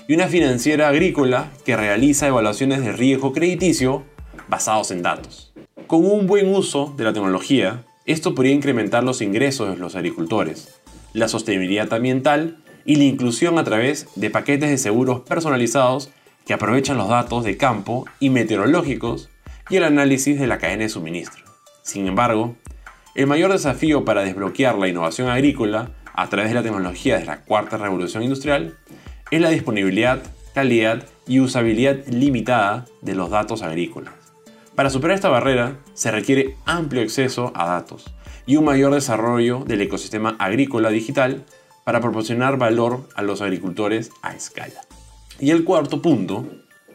y 0.07 0.13
una 0.13 0.27
financiera 0.27 0.89
agrícola 0.89 1.51
que 1.65 1.75
realiza 1.75 2.27
evaluaciones 2.27 2.85
de 2.85 2.93
riesgo 2.93 3.33
crediticio 3.33 4.03
basados 4.47 4.91
en 4.91 5.01
datos. 5.01 5.55
Con 5.87 6.05
un 6.05 6.27
buen 6.27 6.55
uso 6.55 6.93
de 6.99 7.05
la 7.05 7.15
tecnología, 7.15 7.83
esto 8.05 8.35
podría 8.35 8.53
incrementar 8.53 9.05
los 9.05 9.23
ingresos 9.23 9.71
de 9.71 9.81
los 9.81 9.97
agricultores, 9.97 10.83
la 11.15 11.29
sostenibilidad 11.29 11.91
ambiental 11.95 12.59
y 12.85 12.97
la 12.97 13.05
inclusión 13.05 13.59
a 13.59 13.65
través 13.65 14.07
de 14.17 14.29
paquetes 14.29 14.69
de 14.69 14.77
seguros 14.77 15.23
personalizados 15.23 16.11
que 16.45 16.53
aprovechan 16.53 16.99
los 16.99 17.09
datos 17.09 17.43
de 17.43 17.57
campo 17.57 18.05
y 18.21 18.29
meteorológicos 18.29 19.31
y 19.73 19.79
el 19.79 19.85
análisis 19.85 20.39
de 20.39 20.47
la 20.47 20.59
cadena 20.59 20.83
de 20.83 20.91
suministro. 20.91 21.43
Sin 21.83 22.07
embargo, 22.07 22.57
el 23.15 23.27
mayor 23.27 23.51
desafío 23.51 24.05
para 24.05 24.23
desbloquear 24.23 24.77
la 24.77 24.87
innovación 24.87 25.31
agrícola 25.31 25.93
a 26.13 26.29
través 26.29 26.51
de 26.51 26.57
la 26.57 26.63
tecnología 26.63 27.19
de 27.19 27.25
la 27.25 27.41
cuarta 27.41 27.79
revolución 27.79 28.23
industrial 28.23 28.77
es 29.31 29.41
la 29.41 29.49
disponibilidad, 29.49 30.23
calidad 30.55 31.07
y 31.27 31.41
usabilidad 31.41 32.07
limitada 32.07 32.85
de 33.01 33.15
los 33.15 33.31
datos 33.31 33.63
agrícolas. 33.63 34.13
Para 34.75 34.91
superar 34.91 35.15
esta 35.15 35.31
barrera 35.31 35.79
se 35.95 36.11
requiere 36.11 36.55
amplio 36.67 37.01
acceso 37.01 37.51
a 37.55 37.65
datos 37.65 38.13
y 38.45 38.57
un 38.57 38.67
mayor 38.67 38.93
desarrollo 38.93 39.65
del 39.65 39.81
ecosistema 39.81 40.37
agrícola 40.39 40.91
digital 40.91 41.47
para 41.85 42.03
proporcionar 42.03 42.59
valor 42.59 43.09
a 43.15 43.23
los 43.23 43.41
agricultores 43.41 44.11
a 44.21 44.35
escala. 44.35 44.83
Y 45.41 45.51
el 45.51 45.65
cuarto 45.65 46.03
punto 46.03 46.47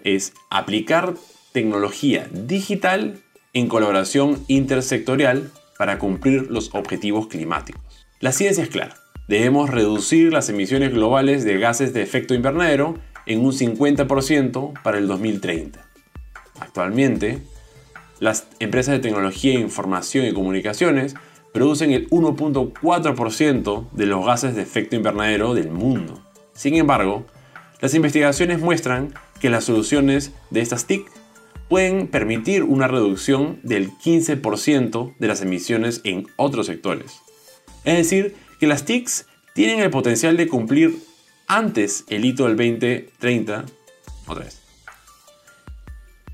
es 0.03 0.33
aplicar 0.51 1.15
tecnología 1.57 2.27
digital 2.31 3.17
en 3.53 3.67
colaboración 3.67 4.43
intersectorial 4.47 5.49
para 5.79 5.97
cumplir 5.97 6.51
los 6.51 6.69
objetivos 6.75 7.25
climáticos. 7.25 8.05
La 8.19 8.31
ciencia 8.31 8.63
es 8.63 8.69
clara. 8.69 8.95
Debemos 9.27 9.71
reducir 9.71 10.31
las 10.31 10.49
emisiones 10.49 10.93
globales 10.93 11.43
de 11.45 11.57
gases 11.57 11.93
de 11.93 12.03
efecto 12.03 12.35
invernadero 12.35 12.99
en 13.25 13.43
un 13.43 13.53
50% 13.53 14.83
para 14.83 14.99
el 14.99 15.07
2030. 15.07 15.83
Actualmente, 16.59 17.39
las 18.19 18.45
empresas 18.59 18.93
de 18.93 18.99
tecnología, 18.99 19.59
información 19.59 20.27
y 20.27 20.33
comunicaciones 20.33 21.15
producen 21.55 21.91
el 21.91 22.07
1.4% 22.11 23.89
de 23.93 24.05
los 24.05 24.23
gases 24.23 24.55
de 24.55 24.61
efecto 24.61 24.95
invernadero 24.95 25.55
del 25.55 25.71
mundo. 25.71 26.21
Sin 26.53 26.75
embargo, 26.75 27.25
las 27.81 27.95
investigaciones 27.95 28.59
muestran 28.59 29.15
que 29.39 29.49
las 29.49 29.63
soluciones 29.63 30.33
de 30.51 30.61
estas 30.61 30.85
TIC 30.85 31.16
pueden 31.69 32.07
permitir 32.07 32.63
una 32.63 32.87
reducción 32.87 33.59
del 33.63 33.91
15% 33.91 35.15
de 35.17 35.27
las 35.27 35.41
emisiones 35.41 36.01
en 36.03 36.27
otros 36.35 36.67
sectores. 36.67 37.21
Es 37.83 37.97
decir, 37.97 38.35
que 38.59 38.67
las 38.67 38.85
TICs 38.85 39.25
tienen 39.53 39.79
el 39.79 39.89
potencial 39.89 40.37
de 40.37 40.47
cumplir 40.47 40.97
antes 41.47 42.05
el 42.09 42.25
hito 42.25 42.45
del 42.45 42.57
2030. 42.57 43.65
Otra 44.27 44.45
vez. 44.45 44.61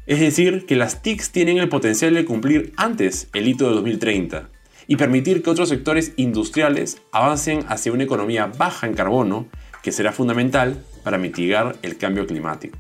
Es 0.06 0.20
decir, 0.20 0.66
que 0.66 0.76
las 0.76 1.02
TICs 1.02 1.32
tienen 1.32 1.58
el 1.58 1.70
potencial 1.70 2.14
de 2.14 2.26
cumplir 2.26 2.74
antes 2.76 3.30
el 3.34 3.48
hito 3.48 3.70
de 3.70 3.76
2030 3.76 4.50
y 4.88 4.98
permitir 4.98 5.42
que 5.42 5.50
otros 5.50 5.70
sectores 5.70 6.14
industriales 6.18 7.02
avancen 7.12 7.64
hacia 7.70 7.94
una 7.94 8.04
economía 8.04 8.48
baja 8.48 8.86
en 8.86 8.96
carbono 8.96 9.48
que 9.82 9.94
será 9.94 10.12
fundamental 10.12 10.84
para 11.04 11.18
mitigar 11.18 11.78
el 11.82 11.98
cambio 11.98 12.28
climático. 12.28 12.78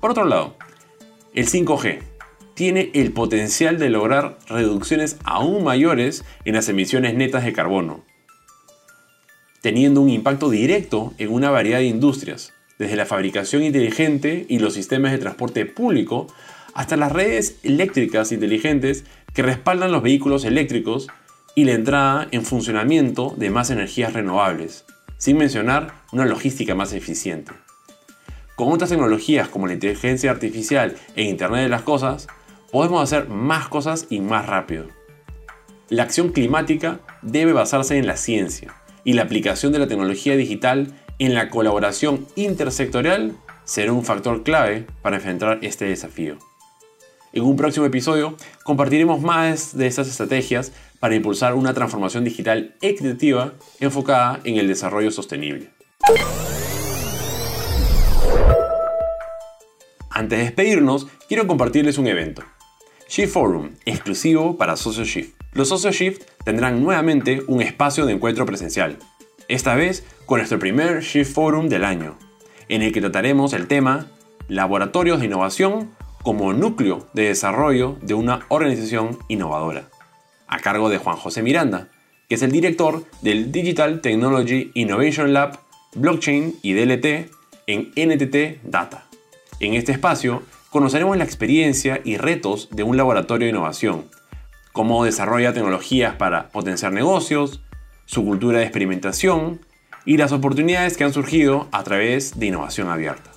Por 0.00 0.10
otro 0.12 0.24
lado, 0.24 0.56
el 1.34 1.48
5G 1.48 2.00
tiene 2.54 2.90
el 2.92 3.12
potencial 3.12 3.78
de 3.78 3.88
lograr 3.88 4.38
reducciones 4.48 5.16
aún 5.24 5.64
mayores 5.64 6.24
en 6.44 6.54
las 6.54 6.68
emisiones 6.68 7.14
netas 7.14 7.44
de 7.44 7.52
carbono, 7.52 8.04
teniendo 9.62 10.00
un 10.00 10.10
impacto 10.10 10.50
directo 10.50 11.14
en 11.18 11.30
una 11.30 11.50
variedad 11.50 11.78
de 11.78 11.86
industrias, 11.86 12.52
desde 12.78 12.96
la 12.96 13.06
fabricación 13.06 13.62
inteligente 13.62 14.46
y 14.48 14.58
los 14.58 14.74
sistemas 14.74 15.12
de 15.12 15.18
transporte 15.18 15.66
público 15.66 16.26
hasta 16.74 16.96
las 16.96 17.12
redes 17.12 17.58
eléctricas 17.62 18.32
inteligentes 18.32 19.04
que 19.32 19.42
respaldan 19.42 19.92
los 19.92 20.02
vehículos 20.02 20.44
eléctricos 20.44 21.08
y 21.54 21.64
la 21.64 21.72
entrada 21.72 22.28
en 22.30 22.44
funcionamiento 22.44 23.34
de 23.36 23.50
más 23.50 23.70
energías 23.70 24.12
renovables, 24.12 24.84
sin 25.18 25.36
mencionar 25.36 25.94
una 26.12 26.24
logística 26.24 26.74
más 26.74 26.92
eficiente. 26.92 27.52
Con 28.60 28.72
otras 28.72 28.90
tecnologías 28.90 29.48
como 29.48 29.66
la 29.66 29.72
inteligencia 29.72 30.30
artificial 30.30 30.94
e 31.16 31.22
Internet 31.22 31.62
de 31.62 31.68
las 31.70 31.80
Cosas, 31.80 32.26
podemos 32.70 33.02
hacer 33.02 33.26
más 33.26 33.68
cosas 33.68 34.06
y 34.10 34.20
más 34.20 34.44
rápido. 34.44 34.84
La 35.88 36.02
acción 36.02 36.28
climática 36.28 37.00
debe 37.22 37.54
basarse 37.54 37.96
en 37.96 38.06
la 38.06 38.18
ciencia 38.18 38.74
y 39.02 39.14
la 39.14 39.22
aplicación 39.22 39.72
de 39.72 39.78
la 39.78 39.86
tecnología 39.86 40.36
digital 40.36 40.92
en 41.18 41.32
la 41.32 41.48
colaboración 41.48 42.26
intersectorial 42.36 43.34
será 43.64 43.94
un 43.94 44.04
factor 44.04 44.42
clave 44.42 44.86
para 45.00 45.16
enfrentar 45.16 45.60
este 45.62 45.86
desafío. 45.86 46.36
En 47.32 47.44
un 47.44 47.56
próximo 47.56 47.86
episodio 47.86 48.36
compartiremos 48.62 49.22
más 49.22 49.74
de 49.74 49.86
estas 49.86 50.06
estrategias 50.06 50.72
para 50.98 51.14
impulsar 51.14 51.54
una 51.54 51.72
transformación 51.72 52.24
digital 52.24 52.76
equitativa 52.82 53.54
enfocada 53.80 54.38
en 54.44 54.58
el 54.58 54.68
desarrollo 54.68 55.10
sostenible. 55.10 55.70
Antes 60.20 60.38
de 60.38 60.44
despedirnos, 60.44 61.06
quiero 61.28 61.46
compartirles 61.46 61.96
un 61.96 62.06
evento. 62.06 62.42
Shift 63.08 63.32
Forum, 63.32 63.70
exclusivo 63.86 64.58
para 64.58 64.76
socios 64.76 65.08
Shift. 65.08 65.34
Los 65.54 65.68
socios 65.68 65.96
Shift 65.96 66.24
tendrán 66.44 66.84
nuevamente 66.84 67.42
un 67.46 67.62
espacio 67.62 68.04
de 68.04 68.12
encuentro 68.12 68.44
presencial, 68.44 68.98
esta 69.48 69.74
vez 69.76 70.04
con 70.26 70.36
nuestro 70.36 70.58
primer 70.58 71.00
Shift 71.00 71.32
Forum 71.32 71.70
del 71.70 71.84
año, 71.84 72.18
en 72.68 72.82
el 72.82 72.92
que 72.92 73.00
trataremos 73.00 73.54
el 73.54 73.66
tema 73.66 74.08
Laboratorios 74.46 75.20
de 75.20 75.24
Innovación 75.24 75.92
como 76.22 76.52
núcleo 76.52 77.08
de 77.14 77.28
desarrollo 77.28 77.96
de 78.02 78.12
una 78.12 78.40
organización 78.48 79.16
innovadora, 79.28 79.88
a 80.48 80.58
cargo 80.58 80.90
de 80.90 80.98
Juan 80.98 81.16
José 81.16 81.42
Miranda, 81.42 81.88
que 82.28 82.34
es 82.34 82.42
el 82.42 82.52
director 82.52 83.06
del 83.22 83.52
Digital 83.52 84.02
Technology 84.02 84.70
Innovation 84.74 85.32
Lab, 85.32 85.60
Blockchain 85.94 86.56
y 86.60 86.74
DLT 86.74 87.30
en 87.66 87.90
NTT 87.96 88.62
Data. 88.64 89.09
En 89.60 89.74
este 89.74 89.92
espacio 89.92 90.42
conoceremos 90.70 91.18
la 91.18 91.24
experiencia 91.24 92.00
y 92.02 92.16
retos 92.16 92.70
de 92.72 92.82
un 92.82 92.96
laboratorio 92.96 93.44
de 93.44 93.50
innovación, 93.50 94.06
cómo 94.72 95.04
desarrolla 95.04 95.52
tecnologías 95.52 96.14
para 96.14 96.48
potenciar 96.48 96.94
negocios, 96.94 97.60
su 98.06 98.24
cultura 98.24 98.58
de 98.58 98.64
experimentación 98.64 99.60
y 100.06 100.16
las 100.16 100.32
oportunidades 100.32 100.96
que 100.96 101.04
han 101.04 101.12
surgido 101.12 101.68
a 101.72 101.84
través 101.84 102.40
de 102.40 102.46
innovación 102.46 102.88
abierta. 102.88 103.32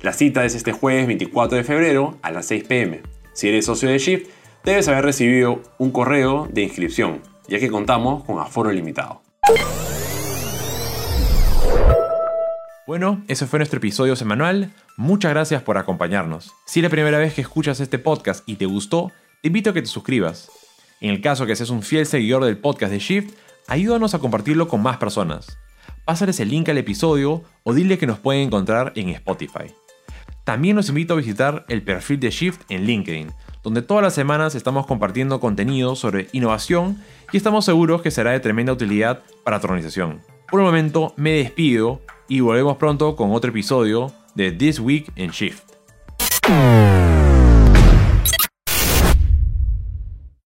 La 0.00 0.14
cita 0.14 0.46
es 0.46 0.54
este 0.54 0.72
jueves 0.72 1.06
24 1.06 1.58
de 1.58 1.64
febrero 1.64 2.16
a 2.22 2.30
las 2.30 2.46
6 2.46 2.64
pm. 2.64 3.02
Si 3.34 3.48
eres 3.48 3.66
socio 3.66 3.90
de 3.90 3.98
Shift, 3.98 4.30
debes 4.64 4.88
haber 4.88 5.04
recibido 5.04 5.62
un 5.76 5.90
correo 5.90 6.48
de 6.50 6.62
inscripción, 6.62 7.20
ya 7.46 7.58
que 7.58 7.70
contamos 7.70 8.24
con 8.24 8.38
aforo 8.38 8.72
limitado. 8.72 9.20
Bueno, 12.84 13.22
ese 13.28 13.46
fue 13.46 13.60
nuestro 13.60 13.78
episodio 13.78 14.16
semanal. 14.16 14.72
Muchas 14.96 15.30
gracias 15.30 15.62
por 15.62 15.78
acompañarnos. 15.78 16.52
Si 16.66 16.80
es 16.80 16.82
la 16.82 16.90
primera 16.90 17.18
vez 17.18 17.32
que 17.32 17.40
escuchas 17.40 17.78
este 17.78 18.00
podcast 18.00 18.42
y 18.48 18.56
te 18.56 18.66
gustó, 18.66 19.12
te 19.40 19.48
invito 19.48 19.70
a 19.70 19.72
que 19.72 19.82
te 19.82 19.86
suscribas. 19.86 20.50
En 21.00 21.10
el 21.10 21.20
caso 21.20 21.46
que 21.46 21.54
seas 21.54 21.70
un 21.70 21.82
fiel 21.82 22.06
seguidor 22.06 22.44
del 22.44 22.58
podcast 22.58 22.90
de 22.90 22.98
Shift, 22.98 23.34
ayúdanos 23.68 24.14
a 24.14 24.18
compartirlo 24.18 24.66
con 24.66 24.82
más 24.82 24.96
personas. 24.96 25.58
Pásales 26.04 26.40
el 26.40 26.48
link 26.48 26.68
al 26.70 26.78
episodio 26.78 27.44
o 27.62 27.72
dile 27.72 27.98
que 27.98 28.08
nos 28.08 28.18
pueden 28.18 28.48
encontrar 28.48 28.92
en 28.96 29.10
Spotify. 29.10 29.72
También 30.42 30.74
los 30.74 30.88
invito 30.88 31.14
a 31.14 31.18
visitar 31.18 31.64
el 31.68 31.82
perfil 31.82 32.18
de 32.18 32.30
Shift 32.30 32.62
en 32.68 32.84
LinkedIn, 32.84 33.30
donde 33.62 33.82
todas 33.82 34.02
las 34.02 34.14
semanas 34.14 34.56
estamos 34.56 34.86
compartiendo 34.88 35.38
contenido 35.38 35.94
sobre 35.94 36.26
innovación 36.32 37.00
y 37.30 37.36
estamos 37.36 37.64
seguros 37.64 38.02
que 38.02 38.10
será 38.10 38.32
de 38.32 38.40
tremenda 38.40 38.72
utilidad 38.72 39.22
para 39.44 39.60
tu 39.60 39.68
organización. 39.68 40.20
Por 40.52 40.60
el 40.60 40.66
momento 40.66 41.14
me 41.16 41.32
despido 41.32 42.02
y 42.28 42.40
volvemos 42.40 42.76
pronto 42.76 43.16
con 43.16 43.32
otro 43.32 43.48
episodio 43.48 44.12
de 44.34 44.52
This 44.52 44.80
Week 44.80 45.10
in 45.16 45.30
Shift. 45.30 45.62